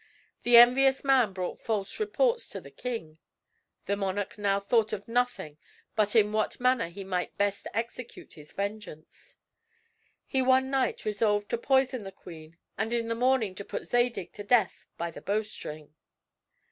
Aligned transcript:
The 0.41 0.57
envious 0.57 1.03
man 1.03 1.31
brought 1.31 1.59
false 1.59 1.99
reports 1.99 2.49
to 2.49 2.59
the 2.59 2.71
king. 2.71 3.19
The 3.85 3.95
monarch 3.95 4.35
now 4.35 4.59
thought 4.59 4.93
of 4.93 5.07
nothing 5.07 5.59
but 5.95 6.15
in 6.15 6.31
what 6.31 6.59
manner 6.59 6.89
he 6.89 7.03
might 7.03 7.37
best 7.37 7.67
execute 7.71 8.33
his 8.33 8.51
vengeance. 8.51 9.37
He 10.25 10.41
one 10.41 10.71
night 10.71 11.05
resolved 11.05 11.51
to 11.51 11.57
poison 11.59 12.03
the 12.03 12.11
queen 12.11 12.57
and 12.79 12.91
in 12.93 13.09
the 13.09 13.13
morning 13.13 13.53
to 13.53 13.63
put 13.63 13.85
Zadig 13.85 14.33
to 14.33 14.43
death 14.43 14.87
by 14.97 15.11
the 15.11 15.21
bowstring. 15.21 15.93